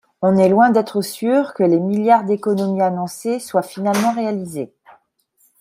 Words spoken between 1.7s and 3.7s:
milliards d’économies annoncés soient